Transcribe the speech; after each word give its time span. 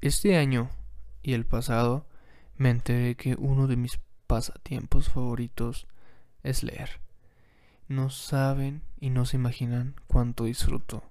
Este 0.00 0.38
año 0.38 0.70
y 1.22 1.34
el 1.34 1.44
pasado 1.44 2.06
me 2.56 2.70
enteré 2.70 3.16
que 3.16 3.34
uno 3.34 3.66
de 3.66 3.76
mis 3.76 4.00
pasatiempos 4.26 5.10
favoritos 5.10 5.86
es 6.42 6.62
leer. 6.62 7.00
No 7.86 8.08
saben 8.08 8.82
y 8.98 9.10
no 9.10 9.26
se 9.26 9.36
imaginan 9.36 9.94
cuánto 10.06 10.44
disfruto 10.44 11.02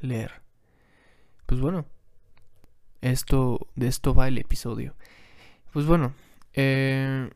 leer. 0.00 0.40
Pues 1.44 1.60
bueno, 1.60 1.84
esto 3.02 3.66
de 3.74 3.88
esto 3.88 4.14
va 4.14 4.28
el 4.28 4.38
episodio. 4.38 4.94
Pues 5.74 5.84
bueno, 5.84 6.14
eh, 6.54 7.28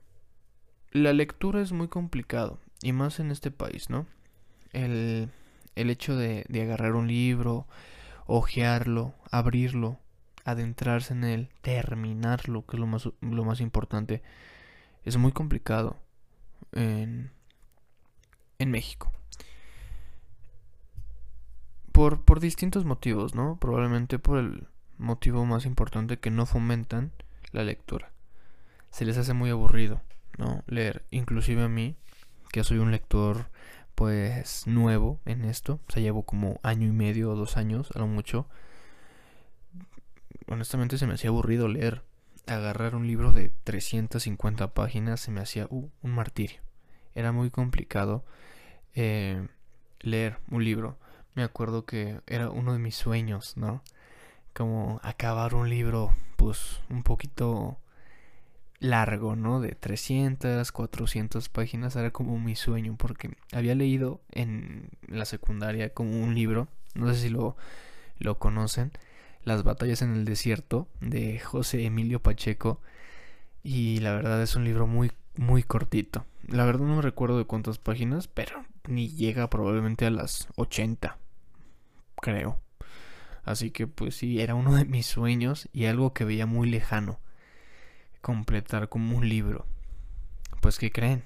la 0.92 1.12
lectura 1.12 1.60
es 1.60 1.72
muy 1.72 1.88
complicado 1.88 2.58
y 2.80 2.92
más 2.92 3.20
en 3.20 3.30
este 3.30 3.50
país, 3.50 3.90
¿no? 3.90 4.06
El, 4.72 5.28
el 5.74 5.90
hecho 5.90 6.16
de, 6.16 6.46
de 6.48 6.62
agarrar 6.62 6.94
un 6.94 7.08
libro, 7.08 7.66
hojearlo, 8.26 9.14
abrirlo, 9.30 9.98
adentrarse 10.46 11.12
en 11.12 11.24
él, 11.24 11.48
terminarlo, 11.61 12.64
que 12.64 12.76
es 12.76 12.80
lo 12.80 12.86
más, 12.86 13.08
lo 13.21 13.44
más 13.44 13.61
importante, 13.61 14.22
es 15.04 15.16
muy 15.16 15.32
complicado 15.32 15.96
en, 16.72 17.30
en 18.58 18.71
México. 18.71 19.12
Por, 21.93 22.22
por 22.24 22.40
distintos 22.40 22.85
motivos, 22.85 23.35
¿no? 23.35 23.58
Probablemente 23.58 24.18
por 24.18 24.38
el 24.38 24.66
motivo 24.98 25.44
más 25.44 25.66
importante 25.66 26.18
que 26.18 26.30
no 26.30 26.46
fomentan 26.46 27.13
la 27.52 27.64
lectura. 27.64 28.13
Se 28.90 29.04
les 29.04 29.18
hace 29.18 29.32
muy 29.32 29.50
aburrido, 29.50 30.00
¿no? 30.38 30.63
Leer. 30.66 31.04
Inclusive 31.10 31.64
a 31.64 31.68
mí, 31.68 31.96
que 32.52 32.64
soy 32.64 32.78
un 32.78 32.92
lector 32.92 33.50
pues 33.94 34.66
nuevo 34.66 35.20
en 35.24 35.44
esto, 35.44 35.80
o 35.88 35.92
sea, 35.92 36.02
llevo 36.02 36.22
como 36.22 36.60
año 36.62 36.86
y 36.86 36.92
medio 36.92 37.30
o 37.30 37.34
dos 37.34 37.56
años, 37.56 37.91
a 37.94 37.98
lo 37.98 38.06
mucho. 38.06 38.47
Honestamente 40.48 40.98
se 40.98 41.06
me 41.06 41.14
hacía 41.14 41.31
aburrido 41.31 41.69
leer. 41.69 42.03
Agarrar 42.47 42.95
un 42.95 43.06
libro 43.06 43.33
de 43.33 43.50
350 43.64 44.72
páginas 44.72 45.20
se 45.20 45.30
me 45.30 45.41
hacía 45.41 45.66
uh, 45.70 45.91
un 46.03 46.11
martirio. 46.12 46.61
Era 47.14 47.33
muy 47.33 47.50
complicado 47.50 48.25
eh, 48.94 49.47
leer 50.00 50.38
un 50.50 50.64
libro. 50.64 50.98
Me 51.34 51.42
acuerdo 51.42 51.84
que 51.84 52.20
era 52.27 52.50
uno 52.50 52.72
de 52.72 52.78
mis 52.78 52.94
sueños, 52.94 53.56
¿no? 53.56 53.83
Como 54.55 55.00
acabar 55.03 55.55
un 55.55 55.69
libro, 55.69 56.14
pues 56.36 56.81
un 56.88 57.03
poquito 57.03 57.78
largo, 58.78 59.36
¿no? 59.36 59.60
De 59.60 59.72
300, 59.72 60.70
400 60.70 61.48
páginas 61.48 61.97
era 61.97 62.10
como 62.10 62.38
mi 62.38 62.56
sueño 62.56 62.97
porque 62.97 63.36
había 63.53 63.75
leído 63.75 64.20
en 64.33 64.91
la 65.08 65.25
secundaria 65.25 65.91
como 65.91 66.20
un 66.20 66.34
libro, 66.34 66.69
no 66.94 67.12
sé 67.12 67.20
si 67.20 67.28
lo, 67.28 67.56
lo 68.19 68.38
conocen, 68.38 68.92
Las 69.47 69.62
batallas 69.62 70.02
en 70.02 70.12
el 70.12 70.25
desierto 70.25 70.89
de 71.00 71.39
José 71.39 71.84
Emilio 71.84 72.20
Pacheco 72.20 72.80
y 73.62 74.00
la 74.00 74.12
verdad 74.12 74.42
es 74.42 74.56
un 74.56 74.64
libro 74.64 74.88
muy 74.88 75.12
muy 75.36 75.62
cortito. 75.62 76.27
La 76.48 76.64
verdad 76.64 76.84
no 76.84 77.00
recuerdo 77.00 77.38
de 77.38 77.44
cuántas 77.44 77.78
páginas, 77.78 78.27
pero 78.27 78.64
ni 78.88 79.08
llega 79.08 79.48
probablemente 79.48 80.05
a 80.05 80.11
las 80.11 80.48
80, 80.56 81.16
creo. 82.20 82.58
Así 83.44 83.70
que 83.70 83.86
pues 83.86 84.16
sí, 84.16 84.41
era 84.41 84.56
uno 84.56 84.75
de 84.75 84.84
mis 84.84 85.06
sueños 85.06 85.69
y 85.72 85.84
algo 85.84 86.12
que 86.12 86.25
veía 86.25 86.47
muy 86.47 86.69
lejano 86.69 87.20
completar 88.22 88.88
como 88.88 89.16
un 89.16 89.28
libro. 89.28 89.64
Pues 90.60 90.81
¿qué 90.81 90.91
creen? 90.91 91.22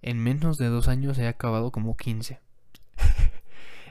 En 0.00 0.18
menos 0.18 0.56
de 0.56 0.68
dos 0.68 0.88
años 0.88 1.18
he 1.18 1.28
acabado 1.28 1.70
como 1.70 1.98
15. 1.98 2.40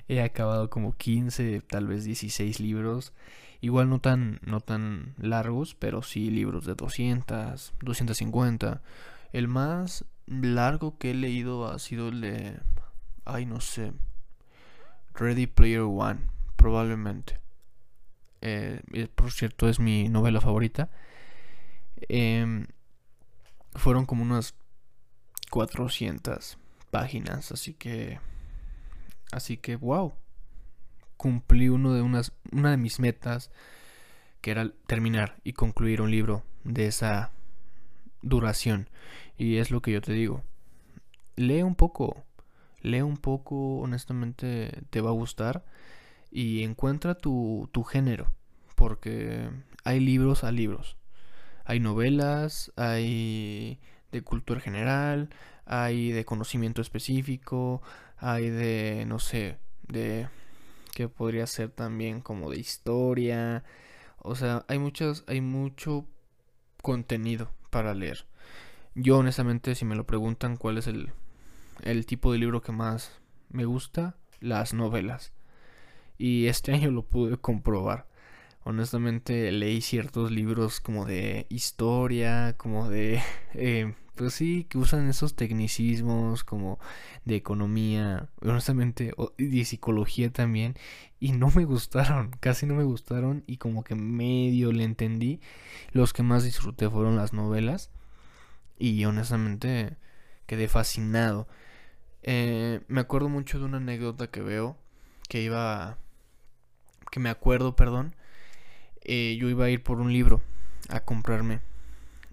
He 0.08 0.22
acabado 0.22 0.70
como 0.70 0.94
15, 0.94 1.62
tal 1.62 1.88
vez 1.88 2.04
16 2.04 2.60
libros. 2.60 3.14
Igual 3.62 3.90
no 3.90 4.00
tan, 4.00 4.40
no 4.44 4.60
tan 4.60 5.14
largos, 5.20 5.76
pero 5.76 6.02
sí 6.02 6.32
libros 6.32 6.66
de 6.66 6.76
200, 6.76 7.74
250. 7.82 8.82
El 9.34 9.48
más 9.48 10.06
largo 10.26 10.98
que 10.98 11.12
he 11.12 11.14
leído 11.14 11.68
ha 11.68 11.78
sido 11.80 12.10
el 12.10 12.22
de... 12.22 12.60
Ay, 13.26 13.46
no 13.46 13.62
sé. 13.62 13.94
Ready 15.14 15.48
Player 15.48 15.82
One, 15.82 16.22
probablemente. 16.56 17.40
Eh, 18.42 18.82
por 19.14 19.32
cierto, 19.32 19.70
es 19.70 19.80
mi 19.80 20.10
novela 20.10 20.42
favorita. 20.42 20.90
Em, 22.10 22.66
fueron 23.76 24.06
como 24.06 24.24
unas 24.24 24.56
400 25.52 26.58
páginas, 26.90 27.52
así 27.52 27.74
que 27.74 28.20
así 29.32 29.58
que 29.58 29.76
wow. 29.76 30.14
Cumplí 31.18 31.70
uno 31.70 31.94
de 31.94 32.02
unas 32.02 32.34
una 32.52 32.72
de 32.72 32.78
mis 32.78 33.00
metas 33.00 33.52
que 34.42 34.52
era 34.52 34.72
terminar 34.88 35.38
y 35.44 35.54
concluir 35.54 36.02
un 36.02 36.10
libro 36.12 36.44
de 36.64 36.88
esa 36.88 37.32
duración 38.22 38.90
y 39.38 39.58
es 39.58 39.72
lo 39.72 39.82
que 39.82 39.92
yo 39.92 40.02
te 40.02 40.14
digo. 40.14 40.44
Lee 41.36 41.64
un 41.64 41.76
poco, 41.76 42.24
lee 42.82 43.02
un 43.02 43.18
poco, 43.18 43.80
honestamente 43.80 44.84
te 44.90 45.02
va 45.02 45.10
a 45.10 45.14
gustar 45.14 45.64
y 46.32 46.64
encuentra 46.64 47.16
tu, 47.16 47.70
tu 47.72 47.84
género, 47.84 48.32
porque 48.76 49.50
hay 49.84 50.00
libros 50.00 50.44
a 50.44 50.52
libros 50.52 50.98
hay 51.66 51.80
novelas, 51.80 52.72
hay 52.76 53.80
de 54.12 54.22
cultura 54.24 54.60
general, 54.60 55.30
hay 55.66 56.12
de 56.12 56.26
conocimiento 56.26 56.82
específico, 56.82 57.82
hay 58.22 58.50
de, 58.50 59.06
no 59.08 59.20
sé, 59.20 59.58
de 59.88 60.30
que 60.94 61.10
podría 61.10 61.48
ser 61.48 61.70
también 61.70 62.22
como 62.22 62.50
de 62.50 62.60
historia. 62.60 63.64
O 64.20 64.36
sea, 64.36 64.66
hay 64.70 64.80
muchas, 64.80 65.26
hay 65.28 65.42
mucho 65.42 66.06
contenido 66.82 67.52
para 67.70 67.94
leer. 67.94 68.26
Yo 68.96 69.18
honestamente, 69.18 69.76
si 69.76 69.86
me 69.86 69.96
lo 69.96 70.06
preguntan 70.06 70.56
cuál 70.56 70.78
es 70.78 70.88
el, 70.88 71.12
el 71.82 72.06
tipo 72.06 72.32
de 72.32 72.40
libro 72.40 72.62
que 72.62 72.72
más 72.72 73.20
me 73.50 73.66
gusta, 73.66 74.16
las 74.40 74.74
novelas. 74.74 75.34
Y 76.18 76.48
este 76.48 76.72
año 76.76 76.92
lo 76.92 77.04
pude 77.04 77.38
comprobar 77.38 78.08
honestamente 78.64 79.52
leí 79.52 79.82
ciertos 79.82 80.32
libros 80.32 80.80
como 80.80 81.06
de 81.06 81.46
historia, 81.50 82.56
como 82.58 82.90
de, 82.90 83.22
eh, 83.54 83.94
pues 84.16 84.34
sí, 84.34 84.66
que 84.70 84.78
usan 84.78 85.08
esos 85.10 85.36
tecnicismos 85.36 86.44
como 86.44 86.80
de 87.26 87.36
economía, 87.36 88.30
honestamente, 88.42 89.14
y 89.38 89.58
de 89.60 89.66
psicología 89.66 90.32
también, 90.32 90.76
y 91.20 91.32
no 91.34 91.50
me 91.52 91.66
gustaron, 91.66 92.32
casi 92.40 92.66
no 92.66 92.76
me 92.76 92.84
gustaron, 92.84 93.44
y 93.48 93.58
como 93.58 93.84
que 93.84 93.96
medio 93.96 94.72
le 94.72 94.84
entendí. 94.84 95.40
Los 95.92 96.14
que 96.14 96.24
más 96.24 96.44
disfruté 96.44 96.90
fueron 96.90 97.16
las 97.16 97.34
novelas, 97.34 97.90
y 98.78 99.06
honestamente 99.06 99.98
quedé 100.46 100.68
fascinado. 100.68 101.48
Eh, 102.24 102.82
me 102.88 103.02
acuerdo 103.02 103.30
mucho 103.30 103.60
de 103.60 103.66
una 103.66 103.78
anécdota 103.78 104.28
que 104.28 104.42
veo, 104.42 104.78
que 105.30 105.42
iba, 105.42 105.98
que 107.12 107.20
me 107.20 107.30
acuerdo, 107.30 107.76
perdón, 107.76 108.16
eh, 109.04 109.38
yo 109.40 109.50
iba 109.50 109.66
a 109.66 109.70
ir 109.70 109.84
por 109.84 110.00
un 110.00 110.14
libro 110.14 110.42
a 110.90 111.00
comprarme. 111.02 111.62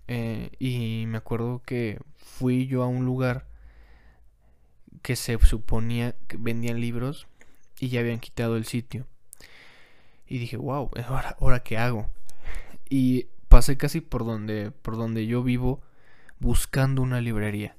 Eh, 0.08 0.50
y 0.58 1.04
me 1.06 1.18
acuerdo 1.18 1.62
que 1.64 2.00
fui 2.16 2.66
yo 2.66 2.82
a 2.82 2.88
un 2.88 3.04
lugar 3.04 3.46
que 5.02 5.16
se 5.16 5.38
suponía 5.38 6.16
que 6.26 6.36
vendían 6.38 6.80
libros 6.80 7.28
y 7.78 7.88
ya 7.88 8.00
habían 8.00 8.20
quitado 8.20 8.56
el 8.56 8.64
sitio. 8.64 9.06
Y 10.26 10.38
dije, 10.38 10.56
wow, 10.56 10.90
¿ahora, 11.06 11.36
¿ahora 11.40 11.62
qué 11.62 11.78
hago? 11.78 12.08
Y 12.88 13.26
pasé 13.48 13.76
casi 13.76 14.00
por 14.00 14.24
donde, 14.24 14.70
por 14.70 14.96
donde 14.96 15.26
yo 15.26 15.42
vivo 15.42 15.80
buscando 16.40 17.02
una 17.02 17.20
librería. 17.20 17.76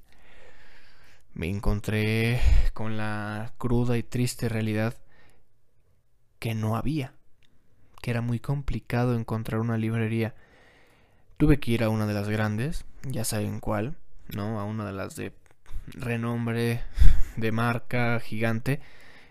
Me 1.34 1.48
encontré 1.48 2.42
con 2.74 2.98
la 2.98 3.54
cruda 3.58 3.98
y 3.98 4.04
triste 4.04 4.50
realidad 4.50 4.96
que 6.40 6.56
no 6.56 6.76
había 6.76 7.14
que 8.02 8.12
era 8.12 8.22
muy 8.22 8.40
complicado 8.40 9.16
encontrar 9.16 9.62
una 9.62 9.78
librería. 9.78 10.36
Tuve 11.40 11.60
que 11.60 11.72
ir 11.72 11.84
a 11.84 11.90
una 11.90 12.06
de 12.06 12.14
las 12.14 12.30
grandes, 12.30 12.86
ya 13.02 13.24
saben 13.24 13.60
cuál, 13.60 13.96
¿no? 14.36 14.60
A 14.60 14.66
una 14.66 14.86
de 14.86 14.92
las 14.92 15.16
de 15.16 15.34
renombre, 15.88 16.84
de 17.38 17.52
marca 17.52 18.20
gigante, 18.20 18.80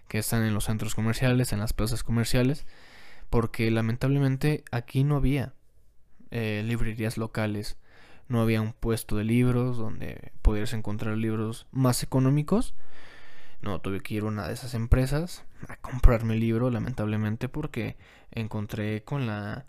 que 0.08 0.18
están 0.18 0.42
en 0.42 0.54
los 0.54 0.64
centros 0.64 0.96
comerciales, 0.96 1.52
en 1.52 1.60
las 1.60 1.72
plazas 1.72 2.02
comerciales, 2.02 2.66
porque 3.30 3.70
lamentablemente 3.70 4.64
aquí 4.72 5.04
no 5.04 5.16
había 5.16 5.52
eh, 6.32 6.64
librerías 6.66 7.16
locales, 7.18 7.76
no 8.26 8.40
había 8.40 8.60
un 8.60 8.72
puesto 8.72 9.16
de 9.16 9.24
libros 9.24 9.76
donde 9.76 10.32
pudieras 10.42 10.72
encontrar 10.72 11.16
libros 11.16 11.66
más 11.70 12.02
económicos 12.02 12.74
no, 13.60 13.80
tuve 13.80 14.00
que 14.00 14.14
ir 14.14 14.22
a 14.22 14.26
una 14.26 14.46
de 14.46 14.54
esas 14.54 14.74
empresas 14.74 15.44
a 15.68 15.76
comprarme 15.76 16.34
el 16.34 16.40
libro, 16.40 16.70
lamentablemente, 16.70 17.48
porque 17.48 17.96
encontré 18.30 19.02
con 19.02 19.26
la. 19.26 19.66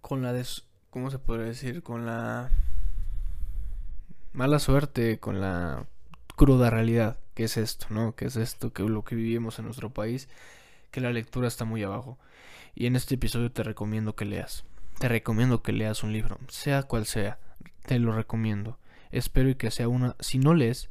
con 0.00 0.22
la. 0.22 0.32
Des, 0.32 0.64
¿Cómo 0.92 1.10
se 1.10 1.18
puede 1.18 1.46
decir? 1.46 1.82
Con 1.82 2.04
la. 2.04 2.50
mala 4.34 4.58
suerte, 4.58 5.18
con 5.18 5.40
la 5.40 5.86
cruda 6.36 6.68
realidad. 6.68 7.18
¿Qué 7.32 7.44
es 7.44 7.56
esto, 7.56 7.86
no? 7.88 8.14
¿Qué 8.14 8.26
es 8.26 8.36
esto? 8.36 8.74
Que 8.74 8.82
lo 8.82 9.02
que 9.02 9.14
vivimos 9.14 9.58
en 9.58 9.64
nuestro 9.64 9.88
país. 9.88 10.28
que 10.90 11.00
la 11.00 11.10
lectura 11.10 11.48
está 11.48 11.64
muy 11.64 11.82
abajo. 11.82 12.18
Y 12.74 12.84
en 12.84 12.96
este 12.96 13.14
episodio 13.14 13.50
te 13.50 13.62
recomiendo 13.62 14.14
que 14.14 14.26
leas. 14.26 14.66
Te 14.98 15.08
recomiendo 15.08 15.62
que 15.62 15.72
leas 15.72 16.02
un 16.02 16.12
libro, 16.12 16.38
sea 16.48 16.82
cual 16.82 17.06
sea. 17.06 17.38
Te 17.86 17.98
lo 17.98 18.12
recomiendo. 18.12 18.78
Espero 19.10 19.48
y 19.48 19.54
que 19.54 19.70
sea 19.70 19.88
una... 19.88 20.14
Si 20.20 20.38
no 20.38 20.52
lees, 20.52 20.90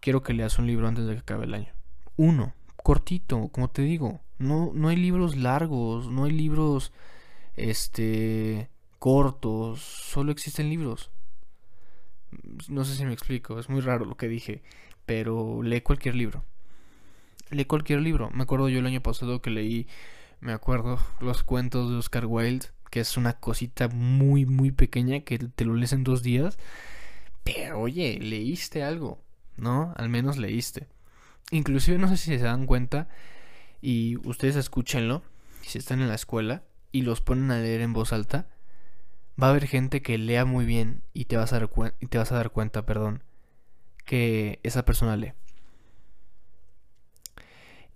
quiero 0.00 0.24
que 0.24 0.32
leas 0.32 0.58
un 0.58 0.66
libro 0.66 0.88
antes 0.88 1.06
de 1.06 1.14
que 1.14 1.20
acabe 1.20 1.44
el 1.44 1.54
año. 1.54 1.72
Uno, 2.16 2.54
cortito, 2.82 3.50
como 3.52 3.70
te 3.70 3.82
digo. 3.82 4.20
No, 4.38 4.72
no 4.74 4.88
hay 4.88 4.96
libros 4.96 5.36
largos, 5.36 6.08
no 6.08 6.24
hay 6.24 6.32
libros 6.32 6.92
este 7.56 8.70
cortos, 8.98 9.80
solo 9.80 10.30
existen 10.30 10.68
libros. 10.68 11.10
No 12.68 12.84
sé 12.84 12.94
si 12.94 13.04
me 13.04 13.12
explico, 13.12 13.58
es 13.58 13.68
muy 13.68 13.80
raro 13.80 14.04
lo 14.04 14.16
que 14.16 14.28
dije, 14.28 14.62
pero 15.06 15.62
lee 15.62 15.80
cualquier 15.80 16.14
libro. 16.14 16.44
Lee 17.50 17.64
cualquier 17.64 18.00
libro. 18.00 18.30
Me 18.30 18.44
acuerdo 18.44 18.68
yo 18.68 18.78
el 18.78 18.86
año 18.86 19.02
pasado 19.02 19.42
que 19.42 19.50
leí, 19.50 19.88
me 20.40 20.52
acuerdo, 20.52 20.98
los 21.20 21.42
cuentos 21.42 21.90
de 21.90 21.96
Oscar 21.96 22.26
Wilde, 22.26 22.66
que 22.90 23.00
es 23.00 23.16
una 23.16 23.32
cosita 23.32 23.88
muy, 23.88 24.46
muy 24.46 24.70
pequeña 24.70 25.20
que 25.20 25.38
te 25.38 25.64
lo 25.64 25.74
lees 25.74 25.92
en 25.92 26.04
dos 26.04 26.22
días. 26.22 26.56
Pero 27.42 27.80
oye, 27.80 28.18
leíste 28.20 28.84
algo, 28.84 29.20
¿no? 29.56 29.92
Al 29.96 30.08
menos 30.08 30.38
leíste. 30.38 30.86
Inclusive 31.50 31.98
no 31.98 32.08
sé 32.08 32.16
si 32.16 32.38
se 32.38 32.44
dan 32.44 32.66
cuenta 32.66 33.08
y 33.80 34.16
ustedes 34.28 34.54
escúchenlo, 34.54 35.22
si 35.62 35.78
están 35.78 36.00
en 36.00 36.08
la 36.08 36.14
escuela 36.14 36.62
y 36.92 37.02
los 37.02 37.20
ponen 37.20 37.50
a 37.50 37.58
leer 37.58 37.80
en 37.80 37.92
voz 37.92 38.12
alta, 38.12 38.46
va 39.42 39.48
a 39.48 39.50
haber 39.50 39.66
gente 39.66 40.02
que 40.02 40.18
lea 40.18 40.44
muy 40.44 40.64
bien 40.66 41.02
y 41.12 41.24
te 41.24 41.36
vas 41.36 41.52
a 41.52 41.58
dar, 41.60 41.70
te 42.08 42.18
vas 42.18 42.32
a 42.32 42.36
dar 42.36 42.50
cuenta, 42.50 42.86
perdón, 42.86 43.24
que 44.04 44.60
esa 44.62 44.84
persona 44.84 45.16
lee. 45.16 45.32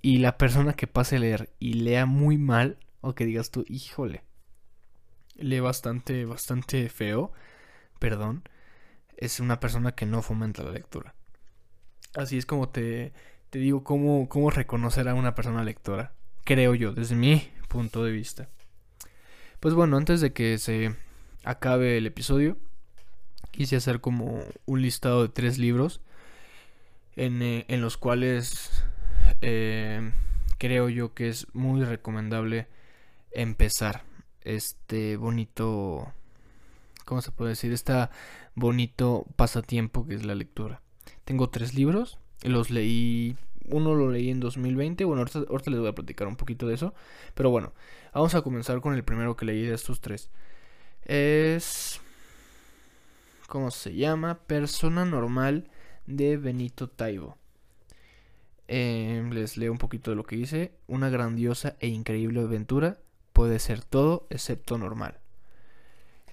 Y 0.02 0.19
la 0.19 0.38
persona 0.38 0.75
que 0.75 0.87
pase 0.87 1.16
a 1.16 1.20
leer 1.20 1.50
y 1.58 1.75
lea 1.75 2.06
muy 2.06 2.38
mal, 2.38 2.78
o 3.00 3.14
que 3.14 3.26
digas 3.26 3.50
tú, 3.50 3.64
híjole, 3.69 4.25
lee 5.34 5.60
bastante, 5.60 6.25
bastante 6.25 6.88
feo, 6.88 7.32
perdón, 7.98 8.48
es 9.16 9.40
una 9.40 9.60
persona 9.60 9.93
que 9.93 10.06
no 10.06 10.22
fomenta 10.22 10.62
la 10.62 10.72
lectura. 10.72 11.14
Así 12.14 12.38
es 12.38 12.46
como 12.46 12.69
te, 12.69 13.12
te 13.50 13.58
digo 13.58 13.84
cómo, 13.84 14.28
cómo 14.28 14.50
reconocer 14.50 15.08
a 15.08 15.14
una 15.14 15.34
persona 15.34 15.64
lectora, 15.64 16.14
creo 16.44 16.75
yo, 16.75 16.93
desde 16.93 17.14
mi 17.14 17.50
punto 17.69 18.04
de 18.04 18.12
vista. 18.12 18.48
Pues 19.61 19.75
bueno, 19.75 19.97
antes 19.97 20.20
de 20.20 20.32
que 20.32 20.58
se 20.58 20.94
acabe 21.44 21.99
el 21.99 22.06
episodio, 22.06 22.56
quise 23.50 23.76
hacer 23.76 24.00
como 24.00 24.43
un 24.67 24.82
listado 24.82 25.23
de 25.23 25.29
tres 25.29 25.58
libros 25.58 26.00
en, 27.17 27.43
eh, 27.43 27.64
los 27.69 27.97
cuales 27.97 28.85
eh, 29.41 30.12
creo 30.58 30.88
yo 30.88 31.14
que 31.14 31.29
es 31.29 31.47
muy 31.55 31.85
recomendable 31.85 32.69
empezar 33.32 34.03
este 34.43 35.17
bonito, 35.17 36.12
¿cómo 37.05 37.23
se 37.23 37.32
puede 37.32 37.50
decir? 37.50 37.73
Este 37.73 38.08
bonito 38.55 39.26
pasatiempo 39.37 40.06
que 40.06 40.14
es 40.14 40.25
la 40.25 40.35
lectura. 40.35 40.82
Tengo 41.25 41.49
tres 41.49 41.75
libros, 41.75 42.19
los 42.43 42.70
leí 42.70 43.37
uno 43.68 43.94
lo 43.94 44.10
leí 44.10 44.30
en 44.30 44.40
2020. 44.40 45.04
Bueno, 45.04 45.22
ahorita, 45.22 45.70
les 45.70 45.80
voy 45.80 45.88
a 45.88 45.94
platicar 45.94 46.28
un 46.28 46.36
poquito 46.36 46.66
de 46.66 46.74
eso. 46.74 46.94
Pero 47.34 47.50
bueno, 47.50 47.72
vamos 48.12 48.34
a 48.34 48.42
comenzar 48.42 48.80
con 48.80 48.94
el 48.94 49.04
primero 49.04 49.36
que 49.36 49.46
leí 49.46 49.62
de 49.62 49.74
estos 49.74 50.00
tres. 50.00 50.30
Es... 51.04 52.00
¿Cómo 53.48 53.70
se 53.70 53.94
llama? 53.94 54.40
Persona 54.46 55.04
Normal 55.04 55.70
de 56.06 56.36
Benito 56.36 56.88
Taibo. 56.88 57.36
Em, 58.68 59.30
les 59.30 59.56
leo 59.56 59.70
un 59.70 59.78
poquito 59.78 60.10
de 60.10 60.16
lo 60.16 60.24
que 60.24 60.36
dice. 60.36 60.72
Una 60.88 61.08
grandiosa 61.08 61.76
e 61.80 61.86
increíble 61.88 62.40
aventura 62.40 62.98
puede 63.32 63.58
ser 63.58 63.82
todo 63.82 64.26
excepto 64.30 64.78
normal. 64.78 65.19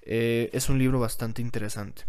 Eh, 0.06 0.50
es 0.53 0.69
un 0.69 0.79
libro 0.79 1.00
bastante 1.00 1.41
interesante. 1.41 2.03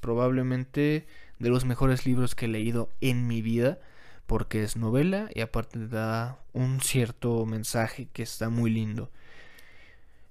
Probablemente 0.00 1.06
de 1.38 1.48
los 1.48 1.64
mejores 1.64 2.06
libros 2.06 2.34
que 2.34 2.46
he 2.46 2.48
leído 2.48 2.90
en 3.00 3.26
mi 3.26 3.42
vida. 3.42 3.78
Porque 4.26 4.62
es 4.62 4.76
novela 4.76 5.28
y 5.34 5.40
aparte 5.40 5.86
da 5.86 6.38
un 6.52 6.80
cierto 6.80 7.44
mensaje 7.46 8.08
que 8.12 8.22
está 8.22 8.48
muy 8.48 8.70
lindo. 8.70 9.10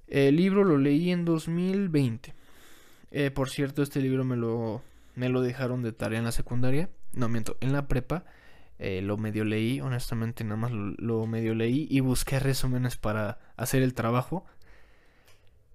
El 0.07 0.35
libro 0.35 0.63
lo 0.63 0.77
leí 0.77 1.11
en 1.11 1.25
2020. 1.25 2.33
Eh, 3.11 3.31
por 3.31 3.49
cierto, 3.49 3.83
este 3.83 4.01
libro 4.01 4.23
me 4.23 4.35
lo, 4.35 4.81
me 5.15 5.29
lo 5.29 5.41
dejaron 5.41 5.83
de 5.83 5.91
tarea 5.91 6.19
en 6.19 6.25
la 6.25 6.31
secundaria. 6.31 6.89
No, 7.13 7.29
miento, 7.29 7.57
en 7.61 7.73
la 7.73 7.87
prepa. 7.87 8.25
Eh, 8.79 9.01
lo 9.01 9.17
medio 9.17 9.45
leí, 9.45 9.79
honestamente 9.79 10.43
nada 10.43 10.57
más 10.57 10.71
lo, 10.71 11.25
medio 11.27 11.53
leí 11.53 11.87
y 11.89 11.99
busqué 11.99 12.39
resúmenes 12.39 12.97
para 12.97 13.39
hacer 13.55 13.83
el 13.83 13.93
trabajo. 13.93 14.45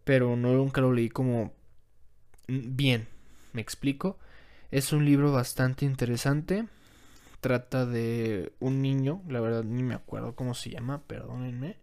Pero 0.04 0.36
no 0.36 0.52
nunca 0.52 0.80
lo 0.80 0.92
leí 0.92 1.08
como 1.08 1.52
bien, 2.48 3.08
me 3.52 3.60
explico. 3.60 4.18
Es 4.70 4.92
un 4.92 5.04
libro 5.04 5.32
bastante 5.32 5.84
interesante. 5.84 6.66
Trata 7.40 7.86
de 7.86 8.52
un 8.58 8.82
niño, 8.82 9.22
la 9.28 9.40
verdad 9.40 9.62
ni 9.62 9.82
me 9.82 9.94
acuerdo 9.94 10.34
cómo 10.34 10.54
se 10.54 10.70
llama, 10.70 11.02
perdónenme. 11.06 11.76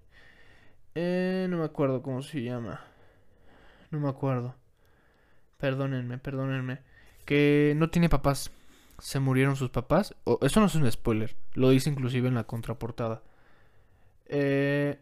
Eh, 0.95 1.47
no 1.49 1.57
me 1.57 1.65
acuerdo 1.65 2.01
cómo 2.01 2.21
se 2.21 2.43
llama. 2.43 2.81
No 3.91 3.99
me 3.99 4.09
acuerdo. 4.09 4.55
Perdónenme, 5.57 6.17
perdónenme. 6.17 6.79
Que 7.25 7.73
no 7.77 7.89
tiene 7.89 8.09
papás. 8.09 8.51
Se 8.99 9.19
murieron 9.19 9.55
sus 9.55 9.69
papás. 9.69 10.15
eso 10.41 10.59
no 10.59 10.65
es 10.65 10.75
un 10.75 10.91
spoiler. 10.91 11.35
Lo 11.53 11.69
dice 11.69 11.89
inclusive 11.89 12.27
en 12.27 12.35
la 12.35 12.45
contraportada. 12.45 13.23
Eh... 14.25 14.99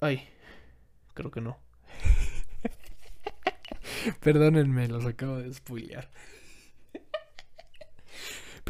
Ay. 0.00 0.28
Creo 1.14 1.30
que 1.30 1.40
no. 1.40 1.58
Perdónenme, 4.20 4.88
los 4.88 5.06
acabo 5.06 5.36
de 5.36 5.52
spoilear. 5.52 6.08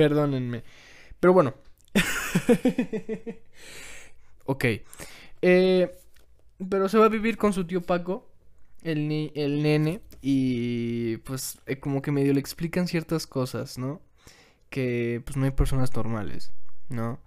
Perdónenme. 0.01 0.65
Pero 1.21 1.33
bueno. 1.35 1.55
Ok. 4.47 4.65
Eh, 5.43 5.95
pero 6.69 6.89
se 6.89 6.99
va 6.99 7.05
a 7.05 7.09
vivir 7.09 7.37
con 7.37 7.53
su 7.53 7.65
tío 7.67 7.83
Paco, 7.83 8.29
el, 8.83 9.31
el 9.37 9.63
nene, 9.63 10.01
y 10.23 11.19
pues 11.19 11.61
eh, 11.67 11.79
como 11.79 12.03
que 12.03 12.11
medio 12.11 12.35
le 12.35 12.41
explican 12.41 12.89
ciertas 12.89 13.29
cosas, 13.29 13.79
¿no? 13.79 14.01
Que 14.69 15.23
pues 15.25 15.37
no 15.37 15.45
hay 15.45 15.53
personas 15.53 15.95
normales, 15.95 16.53
¿no? 16.89 17.21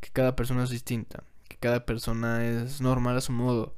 Que 0.00 0.10
cada 0.10 0.36
persona 0.36 0.64
es 0.64 0.70
distinta, 0.70 1.24
que 1.48 1.56
cada 1.56 1.86
persona 1.86 2.46
es 2.46 2.82
normal 2.82 3.16
a 3.16 3.22
su 3.22 3.32
modo. 3.32 3.74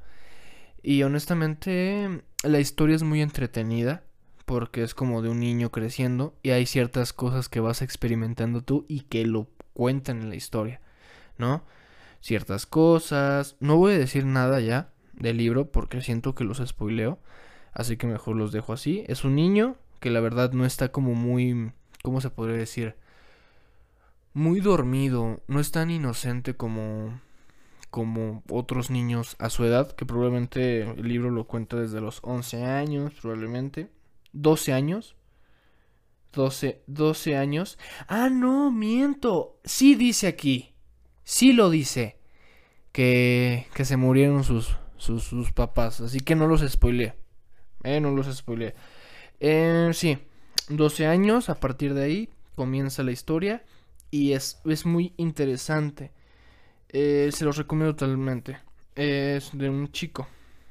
Y 0.83 1.05
honestamente 1.05 2.23
la 2.43 2.59
historia 2.59 2.97
es 2.97 3.05
muy 3.05 3.23
entretenida 3.23 4.03
porque 4.49 4.83
es 4.83 4.95
como 4.95 5.23
de 5.23 5.29
un 5.29 5.39
niño 5.39 5.71
creciendo 5.71 6.35
y 6.43 6.51
hay 6.51 6.67
ciertas 6.67 7.13
cosas 7.13 7.49
que 7.49 7.61
vas 7.61 7.83
experimentando 7.83 8.63
tú 8.63 8.85
y 8.89 9.03
que 9.03 9.25
lo 9.25 9.47
cuentan 9.75 10.23
en 10.23 10.31
la 10.31 10.35
historia, 10.35 10.81
¿no? 11.37 11.63
ciertas 12.21 12.67
cosas. 12.67 13.57
No 13.61 13.77
voy 13.77 13.93
a 13.95 13.99
decir 13.99 14.25
nada 14.25 14.61
ya 14.61 14.91
del 15.13 15.37
libro 15.37 15.71
porque 15.71 16.01
siento 16.01 16.35
que 16.35 16.45
los 16.45 16.63
spoileo. 16.65 17.19
Así 17.73 17.97
que 17.97 18.07
mejor 18.07 18.37
los 18.37 18.53
dejo 18.53 18.73
así. 18.73 19.05
Es 19.09 19.25
un 19.25 19.35
niño 19.37 19.77
que 20.01 20.11
la 20.11 20.21
verdad 20.21 20.53
no 20.53 20.65
está 20.65 20.91
como 20.91 21.15
muy... 21.15 21.73
¿Cómo 22.03 22.21
se 22.21 22.31
podría 22.31 22.57
decir? 22.57 22.97
Muy 24.33 24.61
dormido. 24.61 25.43
No 25.47 25.61
es 25.61 25.71
tan 25.71 25.91
inocente 25.91 26.55
como 26.55 27.21
como 27.91 28.43
otros 28.51 28.91
niños 28.91 29.35
a 29.39 29.49
su 29.49 29.65
edad, 29.65 29.93
que 29.93 30.05
probablemente 30.05 30.83
el 30.83 31.09
libro 31.09 31.31
lo 31.31 31.45
cuenta 31.45 31.79
desde 31.79 32.03
los 32.03 32.21
11 32.23 32.65
años, 32.67 33.15
probablemente. 33.23 33.89
12 34.33 34.73
años. 34.73 35.17
12, 36.33 36.83
12 36.87 37.37
años. 37.37 37.79
Ah, 38.07 38.29
no, 38.31 38.71
miento. 38.71 39.59
Sí 39.65 39.95
dice 39.95 40.27
aquí 40.27 40.75
sí 41.29 41.53
lo 41.53 41.69
dice 41.69 42.17
que, 42.91 43.67
que 43.75 43.85
se 43.85 43.99
murieron 43.99 44.45
sus, 44.45 44.75
sus, 44.97 45.53
papás. 45.53 46.01
Así 46.01 46.21
que 46.21 46.35
no 46.35 46.47
los 46.47 46.63
spoileé. 46.67 47.15
Eh, 47.85 48.01
no 48.01 48.13
los 48.13 48.35
spoileé. 48.35 48.75
Eh, 49.39 49.91
sí, 49.93 50.19
12 50.71 51.07
años, 51.07 51.51
a 51.51 51.61
partir 51.61 51.93
de 51.93 52.05
ahí 52.05 52.31
comienza 52.57 53.03
la 53.03 53.13
historia 53.13 53.63
y 54.11 54.33
es, 54.33 54.63
es 54.65 54.87
muy 54.87 55.13
interesante. 55.19 56.13
Eh, 56.89 57.29
se 57.31 57.45
los 57.45 57.59
recomiendo 57.59 57.95
totalmente. 57.95 58.59
Es 58.95 59.51
de 59.53 59.69
un 59.69 59.93
chico. 59.93 60.27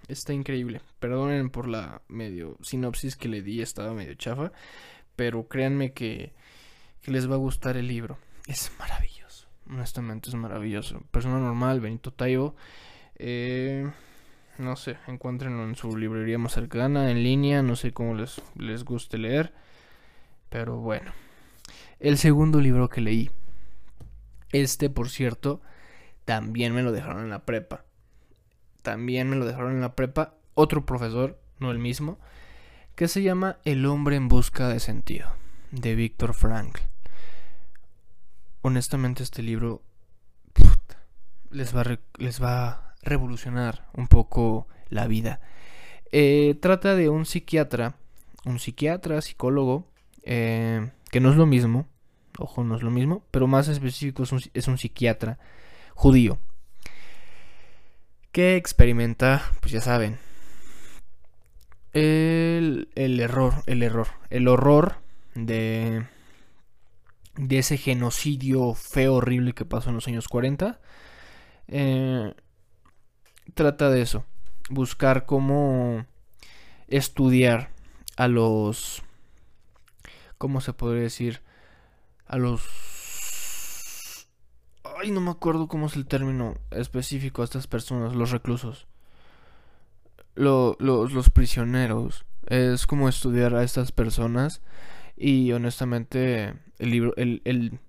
Está 0.08 0.34
increíble. 0.34 0.82
Perdonen 1.00 1.50
por 1.50 1.68
la 1.68 2.02
medio 2.08 2.58
sinopsis 2.62 3.16
que 3.16 3.28
le 3.28 3.42
di, 3.42 3.62
estaba 3.62 3.94
medio 3.94 4.14
chafa. 4.16 4.52
Pero 5.16 5.48
créanme 5.48 5.94
que, 5.94 6.34
que 7.02 7.12
les 7.12 7.30
va 7.30 7.36
a 7.36 7.40
gustar 7.40 7.76
el 7.78 7.88
libro. 7.88 8.18
Es 8.48 8.72
maravilloso. 8.80 9.48
Honestamente 9.70 10.30
es 10.30 10.36
maravilloso. 10.36 11.02
Persona 11.12 11.40
normal, 11.40 11.82
Benito 11.82 12.14
Taibo. 12.14 12.56
Eh, 13.16 13.90
no 14.58 14.76
sé, 14.76 14.98
encuéntrenlo 15.08 15.64
en 15.64 15.76
su 15.76 15.98
librería 15.98 16.38
más 16.38 16.54
cercana, 16.54 17.12
en 17.12 17.24
línea. 17.24 17.62
No 17.62 17.76
sé 17.76 17.92
cómo 17.92 18.16
les, 18.16 18.42
les 18.56 18.86
guste 18.86 19.18
leer. 19.18 19.54
Pero 20.50 20.78
bueno. 20.78 21.12
El 22.00 22.18
segundo 22.18 22.62
libro 22.62 22.90
que 22.90 23.02
leí 23.02 23.32
Este, 24.52 24.90
por 24.90 25.10
cierto, 25.10 25.62
también 26.26 26.74
me 26.74 26.84
lo 26.84 26.92
dejaron 26.92 27.24
en 27.24 27.30
la 27.32 27.44
prepa. 27.44 27.87
También 28.88 29.30
me 29.30 29.36
lo 29.36 29.46
dejaron 29.46 29.74
en 29.74 29.82
la 29.82 29.96
prepa 29.96 30.36
otro 30.54 30.86
profesor, 30.86 31.38
no 31.60 31.72
el 31.72 31.78
mismo, 31.78 32.20
que 32.96 33.10
se 33.10 33.22
llama 33.22 33.58
El 33.66 33.86
hombre 33.86 34.16
en 34.16 34.30
busca 34.30 34.70
de 34.70 34.80
sentido, 34.80 35.28
de 35.72 35.94
Víctor 35.94 36.34
Frankl. 36.34 36.80
Honestamente 38.62 39.24
este 39.24 39.44
libro 39.44 39.82
les, 41.52 41.76
va 41.76 41.82
a 41.82 42.00
les 42.18 42.42
va 42.42 42.94
revolucionar 43.02 43.90
un 43.92 44.08
poco 44.08 44.70
la 44.88 45.06
vida. 45.08 45.42
Eh, 46.14 46.58
trata 46.62 46.96
de 46.96 47.10
un 47.10 47.26
psiquiatra, 47.26 47.96
un 48.46 48.58
psiquiatra, 48.58 49.20
psicólogo, 49.20 49.86
eh, 50.24 50.92
que 51.12 51.20
no 51.20 51.30
es 51.30 51.36
lo 51.36 51.46
mismo, 51.46 51.90
ojo, 52.40 52.64
no 52.64 52.78
es 52.78 52.84
lo 52.84 52.92
mismo, 52.92 53.26
pero 53.32 53.48
más 53.48 53.68
específico 53.68 54.24
es 54.24 54.32
un, 54.32 54.78
psiquiatra 54.78 55.40
judío 55.94 56.40
que 58.38 58.56
experimenta, 58.56 59.42
pues 59.62 59.72
ya 59.72 59.82
saben, 59.82 60.20
el, 61.94 62.88
el, 62.94 63.20
error, 63.20 63.64
el 63.66 63.82
error, 63.82 64.10
el 64.30 64.48
horror 64.48 64.98
de, 65.34 66.06
de 67.36 67.58
ese 67.58 67.80
genocidio 67.80 68.76
feo, 68.76 69.16
horrible 69.16 69.54
que 69.54 69.66
pasó 69.66 69.90
en 69.90 69.96
los 69.96 70.08
años 70.08 70.28
40. 70.28 70.80
Eh, 71.68 72.36
trata 73.56 73.90
de 73.90 74.04
eso, 74.04 74.24
buscar 74.70 75.26
cómo 75.26 76.06
estudiar 76.90 77.72
a 78.18 78.28
los, 78.28 79.02
¿cómo 80.38 80.62
se 80.62 80.74
podría 80.74 81.02
decir? 81.02 81.42
A 82.28 82.38
los... 82.38 82.97
Ay, 85.00 85.12
no 85.12 85.22
me 85.22 85.32
acuerdo 85.32 85.68
cómo 85.68 85.88
es 85.88 85.96
el 85.96 86.06
término 86.06 86.56
específico 86.72 87.42
a 87.42 87.46
estas 87.46 87.68
personas, 87.68 88.16
los 88.16 88.32
reclusos. 88.32 88.88
los 90.36 91.30
prisioneros. 91.30 92.26
Es 92.48 92.88
como 92.88 93.10
estudiar 93.10 93.56
a 93.56 93.64
estas 93.64 93.92
personas. 93.92 94.62
Y 95.16 95.52
honestamente, 95.52 96.54
el 96.80 96.92
libro, 96.92 97.14
el, 97.18 97.42
el 97.46 97.80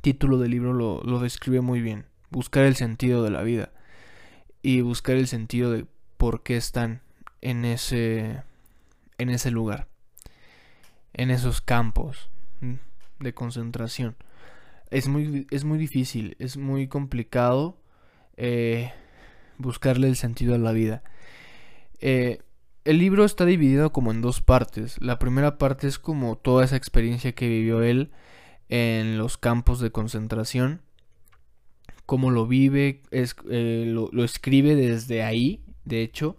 título 0.00 0.38
del 0.38 0.50
libro 0.50 0.72
lo, 0.72 1.00
lo 1.02 1.20
describe 1.20 1.60
muy 1.60 1.80
bien. 1.80 2.06
Buscar 2.30 2.64
el 2.64 2.76
sentido 2.76 3.22
de 3.22 3.30
la 3.30 3.42
vida 3.42 3.70
y 4.62 4.80
buscar 4.80 5.16
el 5.16 5.26
sentido 5.26 5.70
de 5.72 5.86
por 6.16 6.42
qué 6.42 6.56
están 6.56 7.02
en 7.40 7.64
ese 7.64 8.42
en 9.18 9.28
ese 9.28 9.50
lugar 9.50 9.88
en 11.12 11.30
esos 11.30 11.60
campos 11.60 12.30
de 13.18 13.34
concentración 13.34 14.16
es 14.92 15.08
muy 15.08 15.46
es 15.50 15.64
muy 15.64 15.78
difícil 15.78 16.36
es 16.38 16.56
muy 16.56 16.86
complicado 16.86 17.78
eh, 18.36 18.92
buscarle 19.58 20.08
el 20.08 20.16
sentido 20.16 20.54
a 20.54 20.58
la 20.58 20.72
vida 20.72 21.02
eh, 22.00 22.40
el 22.84 22.98
libro 22.98 23.24
está 23.24 23.46
dividido 23.46 23.92
como 23.92 24.10
en 24.10 24.20
dos 24.20 24.42
partes 24.42 25.00
la 25.00 25.18
primera 25.18 25.58
parte 25.58 25.88
es 25.88 25.98
como 25.98 26.36
toda 26.36 26.64
esa 26.64 26.76
experiencia 26.76 27.32
que 27.32 27.48
vivió 27.48 27.82
él 27.82 28.12
en 28.68 29.18
los 29.18 29.38
campos 29.38 29.80
de 29.80 29.90
concentración 29.90 30.82
cómo 32.04 32.30
lo 32.30 32.46
vive, 32.46 33.02
es, 33.10 33.36
eh, 33.48 33.84
lo, 33.86 34.24
escribe 34.24 34.74
desde 34.74 35.22
ahí, 35.22 35.64
de 35.84 36.02
hecho, 36.02 36.36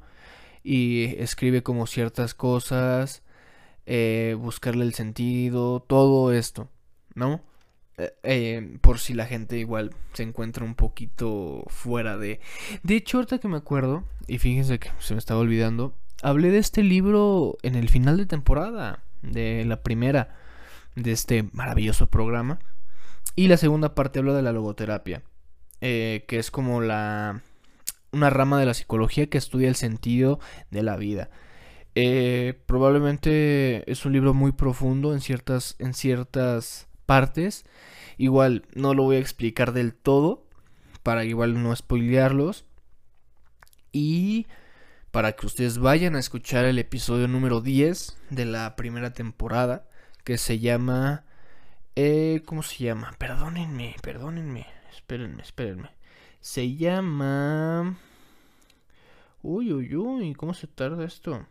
y 0.62 1.06
escribe 1.18 1.64
como 1.64 1.88
ciertas 1.88 2.36
cosas, 2.36 3.24
buscarle 4.38 4.86
el 4.86 4.94
sentido, 4.94 5.80
todo 5.80 6.32
esto, 6.32 6.70
¿no? 7.16 7.42
Eh, 7.98 8.78
por 8.82 9.00
si 9.00 9.14
la 9.14 9.26
gente 9.26 9.58
igual 9.58 9.92
se 10.14 10.24
encuentra 10.24 10.66
un 10.66 10.76
poquito 10.76 11.64
fuera 11.68 12.18
de... 12.18 12.40
De 12.82 12.96
hecho, 12.96 13.18
ahorita 13.18 13.40
que 13.40 13.48
me 13.48 13.58
acuerdo, 13.58 14.04
y 14.28 14.40
fíjense 14.40 14.80
que 14.80 14.90
se 15.00 15.14
me 15.14 15.20
estaba 15.20 15.42
olvidando, 15.42 15.96
hablé 16.22 16.50
de 16.50 16.58
este 16.58 16.84
libro 16.84 17.58
en 17.62 17.76
el 17.76 17.90
final 17.90 18.18
de 18.18 18.26
temporada, 18.26 19.04
de 19.22 19.64
la 19.66 19.84
primera, 19.84 20.36
de 20.96 21.12
este 21.12 21.44
maravilloso 21.54 22.08
programa. 22.08 22.60
Y 23.36 23.48
la 23.48 23.58
segunda 23.58 23.96
parte 23.96 24.20
habla 24.20 24.34
de 24.34 24.42
la 24.42 24.52
logoterapia. 24.52 25.24
Eh, 25.86 26.24
que 26.30 26.40
es 26.40 26.50
como 26.50 26.80
la 26.80 27.42
una 28.14 28.30
rama 28.30 28.58
de 28.58 28.66
la 28.66 28.74
psicología 28.74 29.28
que 29.28 29.38
estudia 29.38 29.68
el 29.68 29.76
sentido 29.76 30.40
de 30.72 30.82
la 30.82 30.96
vida. 30.96 31.30
Eh, 31.96 32.58
probablemente 32.66 33.90
es 33.92 34.06
un 34.06 34.14
libro 34.14 34.34
muy 34.34 34.54
profundo 34.54 35.14
en 35.14 35.20
ciertas, 35.20 35.76
en 35.80 35.94
ciertas 35.94 36.88
partes. 37.06 37.66
Igual 38.18 38.66
no 38.76 38.94
lo 38.94 39.04
voy 39.04 39.18
a 39.18 39.20
explicar 39.20 39.74
del 39.74 39.94
todo 39.94 40.46
para 41.04 41.26
igual 41.26 41.62
no 41.62 41.76
spoilearlos. 41.76 42.66
Y 43.92 44.48
para 45.12 45.34
que 45.34 45.46
ustedes 45.46 45.78
vayan 45.78 46.16
a 46.16 46.20
escuchar 46.20 46.66
el 46.66 46.80
episodio 46.80 47.28
número 47.28 47.62
10 47.62 48.18
de 48.32 48.46
la 48.46 48.76
primera 48.76 49.14
temporada 49.14 49.88
que 50.24 50.38
se 50.38 50.60
llama... 50.60 51.26
Eh, 51.96 52.42
¿Cómo 52.46 52.64
se 52.64 52.86
llama? 52.86 53.14
Perdónenme, 53.20 53.96
perdónenme. 54.02 54.66
Espérenme, 54.92 55.44
espérenme. 55.44 55.92
Se 56.40 56.76
llama... 56.76 57.98
Uy, 59.44 59.74
uy, 59.74 59.96
uy, 59.96 60.34
¿cómo 60.34 60.54
se 60.54 60.68
tarda 60.68 61.04
esto? 61.06 61.46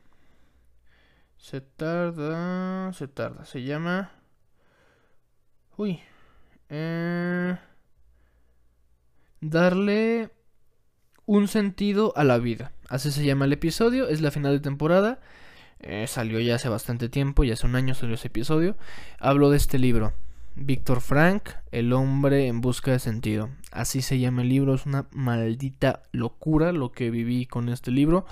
Se 1.37 1.61
tarda, 1.61 2.93
se 2.95 3.07
tarda. 3.07 3.45
Se 3.45 3.63
llama... 3.63 4.11
Uy. 5.77 6.01
Eh... 6.69 7.57
Darle 9.41 10.31
un 11.27 11.49
sentido 11.49 12.13
a 12.17 12.25
la 12.25 12.39
vida. 12.39 12.73
Así 12.89 13.11
se 13.11 13.25
llama 13.25 13.47
el 13.47 13.53
episodio. 13.53 14.09
Es 14.09 14.21
la 14.21 14.31
final 14.31 14.53
de 14.53 14.61
temporada. 14.61 15.21
Eh, 15.81 16.07
salió 16.07 16.39
ya 16.39 16.55
hace 16.55 16.69
bastante 16.69 17.09
tiempo, 17.09 17.43
ya 17.43 17.55
hace 17.55 17.67
un 17.67 17.75
año 17.75 17.95
salió 17.95 18.15
ese 18.15 18.29
episodio. 18.29 18.77
Hablo 19.19 19.51
de 19.51 19.57
este 19.57 19.79
libro. 19.79 20.13
Víctor 20.55 21.01
Frank, 21.01 21.49
El 21.71 21.93
hombre 21.93 22.47
en 22.47 22.61
busca 22.61 22.93
de 22.93 22.99
sentido. 22.99 23.51
Así 23.71 24.03
se 24.03 24.19
llama 24.19 24.43
el 24.43 24.49
libro, 24.49 24.75
es 24.75 24.87
una 24.87 25.07
maldita 25.13 26.03
locura 26.13 26.73
lo 26.73 26.93
que 26.93 27.11
viví 27.11 27.47
con 27.47 27.69
este 27.69 27.91
libro, 27.91 28.27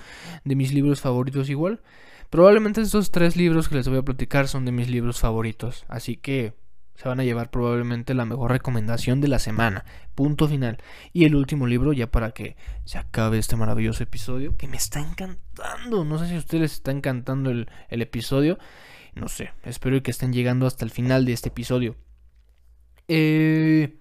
de 0.45 0.55
mis 0.55 0.71
libros 0.71 1.01
favoritos 1.01 1.49
igual. 1.49 1.81
Probablemente 2.29 2.81
estos 2.81 3.11
tres 3.11 3.35
libros 3.35 3.67
que 3.67 3.75
les 3.75 3.89
voy 3.89 3.97
a 3.97 4.03
platicar 4.03 4.47
son 4.47 4.65
de 4.65 4.71
mis 4.71 4.89
libros 4.89 5.19
favoritos, 5.19 5.83
así 5.89 6.15
que 6.15 6.53
se 6.95 7.07
van 7.07 7.19
a 7.19 7.23
llevar 7.23 7.49
probablemente 7.49 8.13
la 8.13 8.25
mejor 8.25 8.51
recomendación 8.51 9.21
de 9.21 9.27
la 9.27 9.39
semana. 9.39 9.85
Punto 10.15 10.47
final. 10.47 10.77
Y 11.13 11.25
el 11.25 11.35
último 11.35 11.65
libro 11.67 11.93
ya 11.93 12.11
para 12.11 12.31
que 12.31 12.55
se 12.85 12.97
acabe 12.97 13.39
este 13.39 13.55
maravilloso 13.55 14.03
episodio 14.03 14.55
que 14.57 14.67
me 14.67 14.77
está 14.77 14.99
encantando. 14.99 16.03
No 16.03 16.19
sé 16.19 16.27
si 16.27 16.35
a 16.35 16.39
ustedes 16.39 16.61
les 16.61 16.73
está 16.73 16.91
encantando 16.91 17.49
el, 17.49 17.69
el 17.89 18.01
episodio. 18.01 18.59
No 19.15 19.27
sé, 19.27 19.51
espero 19.63 20.01
que 20.03 20.11
estén 20.11 20.31
llegando 20.31 20.67
hasta 20.67 20.85
el 20.85 20.91
final 20.91 21.25
de 21.25 21.33
este 21.33 21.49
episodio. 21.49 21.95
Eh, 23.07 23.97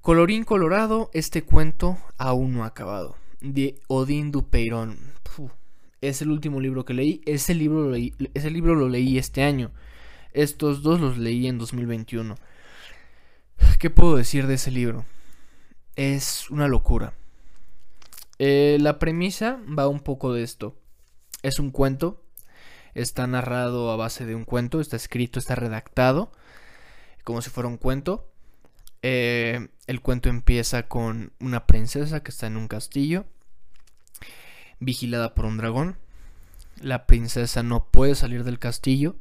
colorín 0.00 0.44
colorado, 0.44 1.10
este 1.12 1.42
cuento 1.42 1.98
aún 2.18 2.52
no 2.52 2.62
ha 2.62 2.68
acabado. 2.68 3.16
De 3.40 3.80
Odín 3.88 4.30
Dupeirón. 4.30 4.98
es 6.00 6.22
el 6.22 6.30
último 6.30 6.60
libro 6.60 6.84
que 6.84 6.94
leí. 6.94 7.20
Ese 7.26 7.54
libro, 7.54 7.90
leí. 7.90 8.14
ese 8.34 8.50
libro 8.50 8.74
lo 8.74 8.88
leí 8.88 9.18
este 9.18 9.42
año. 9.42 9.72
Estos 10.32 10.82
dos 10.82 11.00
los 11.00 11.18
leí 11.18 11.46
en 11.46 11.58
2021. 11.58 12.36
¿Qué 13.78 13.90
puedo 13.90 14.16
decir 14.16 14.46
de 14.46 14.54
ese 14.54 14.70
libro? 14.70 15.04
Es 15.96 16.50
una 16.50 16.68
locura. 16.68 17.14
Eh, 18.38 18.78
la 18.80 18.98
premisa 18.98 19.60
va 19.66 19.88
un 19.88 20.00
poco 20.00 20.32
de 20.32 20.42
esto. 20.42 20.76
Es 21.42 21.58
un 21.58 21.70
cuento. 21.70 22.22
Está 22.94 23.26
narrado 23.26 23.90
a 23.90 23.96
base 23.96 24.26
de 24.26 24.34
un 24.34 24.44
cuento. 24.44 24.80
Está 24.80 24.96
escrito, 24.96 25.38
está 25.38 25.54
redactado 25.54 26.32
como 27.24 27.42
si 27.42 27.50
fuera 27.50 27.68
un 27.68 27.76
cuento. 27.76 28.28
Eh, 29.02 29.68
el 29.86 30.00
cuento 30.00 30.28
empieza 30.28 30.88
con 30.88 31.32
una 31.40 31.66
princesa 31.66 32.22
que 32.22 32.30
está 32.30 32.46
en 32.46 32.56
un 32.56 32.68
castillo, 32.68 33.24
vigilada 34.78 35.34
por 35.34 35.44
un 35.44 35.56
dragón. 35.56 35.96
La 36.80 37.06
princesa 37.06 37.62
no 37.62 37.86
puede 37.86 38.14
salir 38.14 38.44
del 38.44 38.58
castillo 38.58 39.16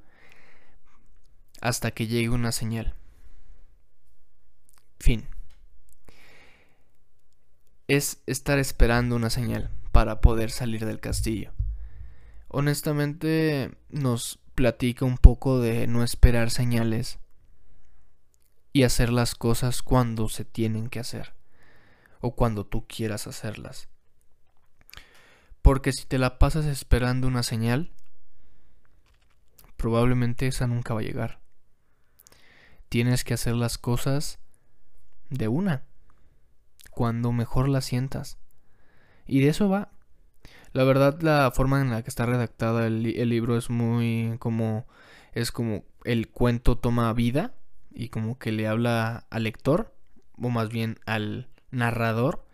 hasta 1.62 1.92
que 1.92 2.08
llegue 2.08 2.30
una 2.30 2.52
señal. 2.52 2.96
Fin. 5.00 5.28
Es 7.88 8.22
estar 8.28 8.60
esperando 8.60 9.16
una 9.16 9.30
señal 9.30 9.72
para 9.92 10.22
poder 10.22 10.52
salir 10.52 10.86
del 10.86 11.00
castillo. 11.00 11.52
Honestamente 12.48 13.72
nos 13.90 14.40
platica 14.56 15.06
un 15.06 15.18
poco 15.18 15.60
de 15.60 15.88
no 15.88 16.04
esperar 16.04 16.52
señales 16.52 17.20
y 18.74 18.84
hacer 18.84 19.12
las 19.12 19.36
cosas 19.36 19.82
cuando 19.82 20.30
se 20.30 20.46
tienen 20.46 20.90
que 20.90 21.00
hacer 21.00 21.34
o 22.22 22.36
cuando 22.36 22.66
tú 22.66 22.86
quieras 22.88 23.28
hacerlas. 23.28 23.88
Porque 25.62 25.92
si 25.92 26.06
te 26.06 26.18
la 26.18 26.40
pasas 26.40 26.66
esperando 26.66 27.28
una 27.28 27.44
señal, 27.44 27.92
probablemente 29.78 30.48
esa 30.48 30.68
nunca 30.68 30.94
va 30.94 31.00
a 31.02 31.04
llegar. 31.04 31.40
Tienes 32.90 33.24
que 33.24 33.34
hacer 33.34 33.56
las 33.56 33.78
cosas 33.78 34.40
de 35.30 35.48
una, 35.48 35.84
cuando 36.92 37.32
mejor 37.32 37.70
las 37.70 37.86
sientas. 37.86 38.38
Y 39.28 39.42
de 39.42 39.50
eso 39.50 39.70
va. 39.70 39.92
La 40.74 40.84
verdad, 40.84 41.22
la 41.22 41.52
forma 41.52 41.82
en 41.82 41.92
la 41.92 42.04
que 42.04 42.10
está 42.10 42.26
redactada 42.26 42.88
el, 42.88 43.06
el 43.06 43.30
libro 43.30 43.58
es 43.58 43.70
muy 43.70 44.36
como... 44.40 44.88
Es 45.34 45.52
como 45.52 45.84
el 46.06 46.30
cuento 46.30 46.78
toma 46.78 47.14
vida 47.14 47.54
y 47.92 48.10
como 48.10 48.40
que 48.40 48.52
le 48.52 48.68
habla 48.68 49.28
al 49.30 49.44
lector, 49.44 49.94
o 50.42 50.50
más 50.50 50.70
bien 50.70 50.98
al 51.06 51.50
narrador, 51.70 52.46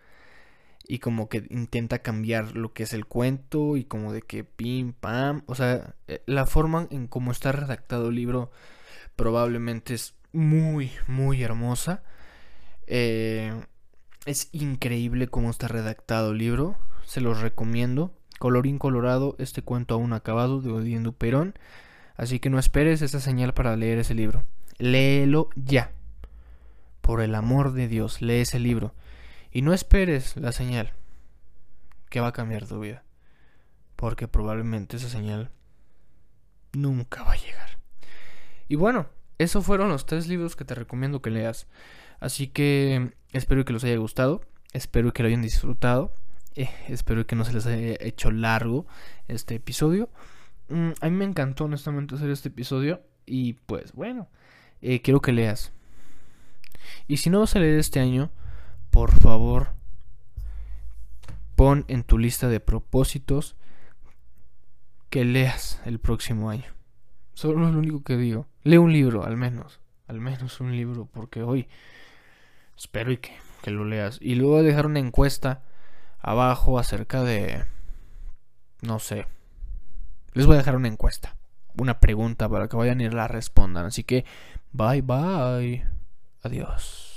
y 0.87 0.99
como 0.99 1.29
que 1.29 1.45
intenta 1.49 1.99
cambiar 1.99 2.55
lo 2.55 2.73
que 2.73 2.83
es 2.83 2.93
el 2.93 3.05
cuento 3.05 3.77
y 3.77 3.85
como 3.85 4.13
de 4.13 4.21
que 4.21 4.43
pim 4.43 4.93
pam, 4.93 5.43
o 5.47 5.55
sea, 5.55 5.95
eh, 6.07 6.21
la 6.25 6.45
forma 6.45 6.87
en 6.91 7.07
cómo 7.07 7.31
está 7.31 7.51
redactado 7.51 8.09
el 8.09 8.15
libro 8.15 8.51
probablemente 9.15 9.93
es 9.93 10.15
muy 10.35 10.91
muy 11.07 11.41
hermosa. 11.43 12.03
Eh, 12.87 13.53
es 14.25 14.49
increíble 14.51 15.27
cómo 15.27 15.49
está 15.49 15.67
redactado 15.67 16.31
el 16.31 16.37
libro, 16.37 16.77
se 17.05 17.21
los 17.21 17.41
recomiendo. 17.41 18.11
Colorín 18.39 18.79
colorado, 18.79 19.35
este 19.39 19.61
cuento 19.61 19.95
aún 19.95 20.13
acabado 20.13 20.61
de 20.61 20.71
Odiendo 20.71 21.13
Perón. 21.13 21.57
Así 22.17 22.39
que 22.39 22.49
no 22.49 22.59
esperes 22.59 23.01
esa 23.01 23.19
señal 23.19 23.53
para 23.53 23.75
leer 23.75 23.99
ese 23.99 24.13
libro. 24.13 24.43
Léelo 24.77 25.49
ya. 25.55 25.91
Por 27.01 27.21
el 27.21 27.35
amor 27.35 27.73
de 27.73 27.87
Dios, 27.87 28.21
lee 28.21 28.41
ese 28.41 28.59
libro. 28.59 28.93
Y 29.51 29.61
no 29.61 29.73
esperes 29.73 30.35
la 30.37 30.51
señal 30.51 30.93
que 32.09 32.19
va 32.19 32.27
a 32.27 32.33
cambiar 32.33 32.65
tu 32.65 32.79
vida. 32.79 33.03
Porque 33.95 34.27
probablemente 34.27 34.97
esa 34.97 35.09
señal 35.09 35.51
nunca 36.73 37.23
va 37.23 37.33
a 37.33 37.37
llegar. 37.37 37.77
Y 38.67 38.75
bueno, 38.75 39.07
esos 39.37 39.65
fueron 39.65 39.89
los 39.89 40.05
tres 40.05 40.27
libros 40.27 40.55
que 40.55 40.65
te 40.65 40.75
recomiendo 40.75 41.21
que 41.21 41.29
leas. 41.29 41.67
Así 42.19 42.47
que 42.47 43.13
espero 43.33 43.65
que 43.65 43.73
les 43.73 43.83
haya 43.83 43.97
gustado. 43.97 44.41
Espero 44.73 45.13
que 45.13 45.23
lo 45.23 45.27
hayan 45.27 45.41
disfrutado. 45.41 46.13
Eh, 46.55 46.69
espero 46.87 47.27
que 47.27 47.35
no 47.35 47.43
se 47.43 47.53
les 47.53 47.65
haya 47.65 47.95
hecho 47.99 48.31
largo 48.31 48.85
este 49.27 49.55
episodio. 49.55 50.09
Mm, 50.69 50.91
a 51.01 51.09
mí 51.09 51.15
me 51.15 51.25
encantó 51.25 51.65
honestamente 51.65 52.15
hacer 52.15 52.29
este 52.29 52.49
episodio. 52.49 53.01
Y 53.25 53.53
pues 53.53 53.93
bueno, 53.93 54.29
eh, 54.81 55.01
quiero 55.01 55.21
que 55.21 55.33
leas. 55.33 55.73
Y 57.07 57.17
si 57.17 57.29
no 57.29 57.39
vas 57.39 57.55
a 57.55 57.59
leer 57.59 57.79
este 57.79 57.99
año, 57.99 58.31
por 58.91 59.11
favor, 59.19 59.73
pon 61.55 61.85
en 61.87 62.03
tu 62.03 62.17
lista 62.17 62.47
de 62.47 62.59
propósitos 62.59 63.55
que 65.09 65.25
leas 65.25 65.81
el 65.85 65.99
próximo 65.99 66.49
año. 66.49 66.74
Solo 67.35 67.67
es 67.67 67.73
lo 67.73 67.79
único 67.79 68.01
que 68.01 68.17
digo. 68.17 68.47
Lee 68.63 68.77
un 68.77 68.91
libro, 68.91 69.25
al 69.25 69.37
menos. 69.37 69.79
Al 70.07 70.19
menos 70.19 70.59
un 70.61 70.71
libro, 70.71 71.07
porque 71.13 71.43
hoy 71.43 71.67
espero 72.77 73.11
y 73.11 73.17
que, 73.17 73.31
que 73.61 73.71
lo 73.71 73.85
leas. 73.85 74.17
Y 74.21 74.35
luego 74.35 74.63
dejar 74.63 74.85
una 74.87 74.99
encuesta 74.99 75.61
abajo 76.19 76.79
acerca 76.79 77.23
de... 77.23 77.65
No 78.81 78.99
sé. 78.99 79.27
Les 80.33 80.45
voy 80.45 80.55
a 80.55 80.59
dejar 80.59 80.77
una 80.77 80.87
encuesta. 80.87 81.35
Una 81.77 81.99
pregunta 81.99 82.47
para 82.47 82.69
que 82.69 82.77
vayan 82.77 83.01
y 83.01 83.09
la 83.09 83.27
respondan. 83.27 83.85
Así 83.85 84.03
que, 84.03 84.25
bye 84.71 85.01
bye. 85.01 85.85
Adiós. 86.41 87.14